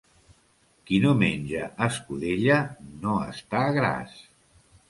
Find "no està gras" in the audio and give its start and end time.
3.05-4.21